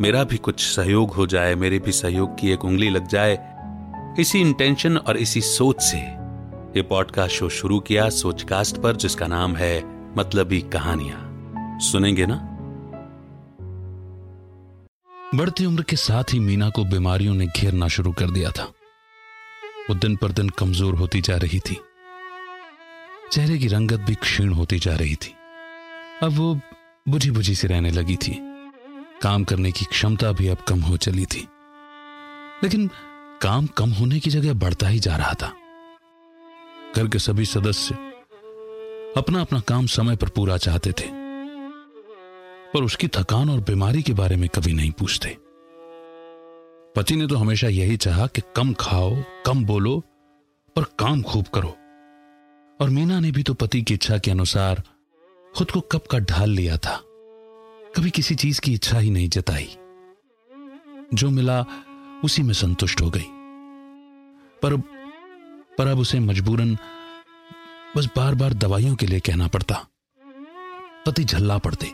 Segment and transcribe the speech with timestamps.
[0.00, 3.38] मेरा भी कुछ सहयोग हो जाए, मेरे भी सहयोग की एक उंगली लग जाए।
[4.20, 5.98] इसी इंटेंशन और इसी सोच से
[6.76, 9.82] ये पॉडकास्ट शो शुरू किया सोचकास्ट पर, जिसका नाम है
[10.16, 12.46] मतलबी कहानियाँ। सुनेंगे ना?
[15.34, 18.64] बढ़ती उम्र के साथ ही मीना को बीमारियों ने घेरना शुरू कर दिया था।
[19.90, 21.76] वो दिन पर दिन कमज़ोर होती जा रही थी।
[23.32, 25.34] चेहरे की रंगत भी क्षीण होती जा रही थी।
[26.22, 26.60] अब वो
[27.08, 28.49] बुझी बुझी से रहने लगी थी।
[29.22, 31.48] काम करने की क्षमता भी अब कम हो चली थी।
[32.62, 32.90] लेकिन
[33.42, 35.52] काम कम होने की जगह बढ़ता ही जा रहा था।
[36.96, 37.94] घर के सभी सदस्य
[39.16, 41.06] अपना अपना काम समय पर पूरा चाहते थे।
[42.74, 45.36] पर उसकी थकान और बीमारी के बारे में कभी नहीं पूछते।
[46.96, 50.04] पति ने तो हमेशा यही चाहा कि कम खाओ, कम बोलो
[50.76, 51.76] और काम खूब करो।
[52.80, 54.82] और मीना ने भी तो पति की इच्छा के अनुसार
[55.56, 57.02] खुद को कब का ढाल लिया था।
[57.96, 59.76] कभी किसी चीज़ की इच्छा ही नहीं जताई।
[61.14, 61.64] जो मिला
[62.24, 63.24] उसी में संतुष्ट हो गई।
[64.62, 64.76] पर
[65.78, 66.76] पर अब उसे मजबूरन
[67.96, 69.86] बस बार बार दवाइयों के लिए कहना पड़ता।
[71.06, 71.86] पति झल्ला पड़ते।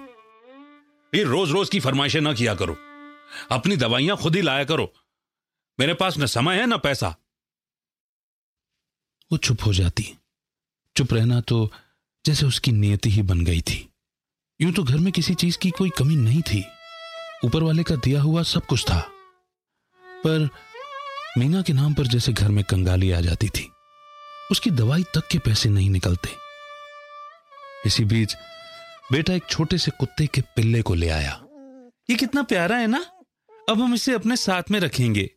[1.18, 2.76] ये रोज रोज की फरमाइशें ना किया करो।
[3.50, 4.92] अपनी दवाइयाँ खुद ही लाया करो।
[5.80, 7.16] मेरे पास न समय है न पैसा।
[9.32, 10.18] वो चुप हो जाती।
[10.96, 11.72] चुप रहना तो
[12.26, 13.92] जैसे उसकी नियति ही बन गई थी।
[14.60, 16.64] यूँ तो घर में किसी चीज़ की कोई कमी नहीं थी।
[17.44, 18.98] ऊपर वाले का दिया हुआ सब कुछ था।
[20.02, 20.48] पर
[21.38, 23.68] मीना के नाम पर जैसे घर में कंगाली आ जाती थी,
[24.50, 26.28] उसकी दवाई तक के पैसे नहीं निकलते।
[27.86, 28.34] इसी बीच
[29.12, 31.38] बेटा एक छोटे से कुत्ते के पिल्ले को ले आया।
[32.10, 33.04] ये कितना प्यारा है ना?
[33.68, 35.28] अब हम इसे अपने साथ में रखेंगे।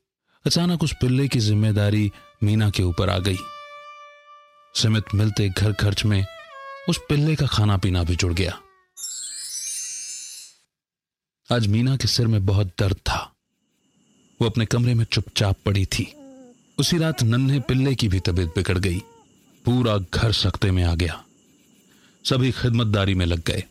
[0.45, 2.11] अचानक उस पिल्ले की ज़िम्मेदारी
[2.43, 3.37] मीना के ऊपर आ गई।
[4.75, 6.25] समित मिलते घर खर्च में
[6.89, 8.59] उस पिल्ले का खाना पीना भी जुड़ गया।
[11.51, 13.35] आज मीना के सिर में बहुत दर्द था।
[14.41, 16.13] वो अपने कमरे में चुपचाप पड़ी थी।
[16.77, 18.99] उसी रात नन्हे पिल्ले की भी तबीयत बिगड़ गई।
[19.65, 21.25] पूरा घर सख्ते में आ गया।
[22.25, 23.63] सभी खिदमतदारी में लग गए।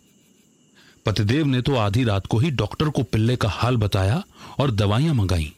[1.07, 4.25] पतिदेव ने तो आधी रात को ही डॉक्टर को पिल्ले का हाल बताया
[4.59, 5.53] और दवाइयाँ मंगाई।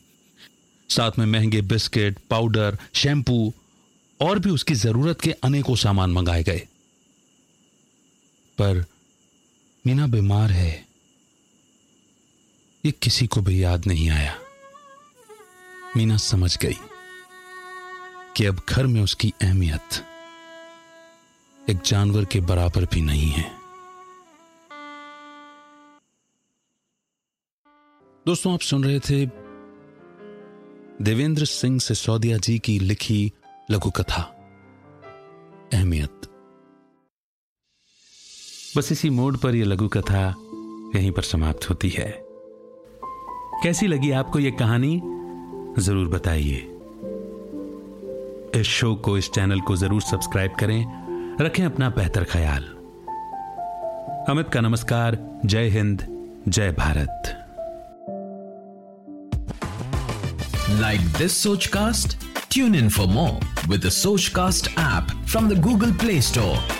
[0.88, 3.54] साथ में महँगे बिस्किट, पाउडर, शैम्पू
[4.20, 6.66] और भी उसकी ज़रूरत के अनेकों सामान मंगाए गए।
[8.58, 8.84] पर
[9.86, 10.89] मीना बीमार है।
[12.84, 14.38] ये किसी को भी याद नहीं आया।
[15.96, 16.76] मीना समझ गई
[18.36, 20.06] कि अब घर में उसकी अहमियत
[21.70, 23.60] एक जानवर के बराबर भी नहीं है।
[28.26, 29.26] दोस्तों, आप सुन रहे थे
[31.04, 33.32] देवेंद्र सिंह सिसोदिया जी की लिखी
[33.70, 34.22] लघु कथा
[35.72, 36.20] अहमियत।
[38.76, 40.34] बस इसी मोड पर यह लघु कथा
[40.96, 42.29] यहीं पर समाप्त होती है।
[43.62, 45.02] कैसी लगी आपको यह कहानी?
[45.78, 46.66] ज़रूर बताइए।
[48.60, 52.62] इस शो को, इस चैनल को ज़रूर सब्सक्राइब करें। रखें अपना बेहतर ख्याल।
[54.28, 56.06] अमित का नमस्कार। जय हिंद।
[56.48, 57.36] जय Bharat.
[60.80, 62.16] Like this Sochcast?
[62.48, 63.38] Tune in for more
[63.68, 66.79] with the Sochcast app from the Google Play Store.